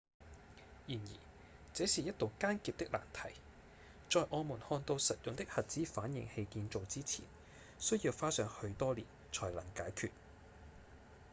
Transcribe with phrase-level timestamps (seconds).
[0.87, 1.11] 然而
[1.75, 3.35] 這是一道艱澀的難題
[4.09, 7.23] 在我們看到實用的核子反應器建造之前
[7.77, 10.09] 需要花上許多年才能解決